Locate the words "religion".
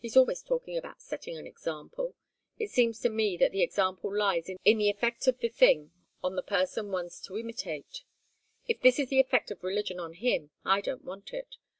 9.62-10.00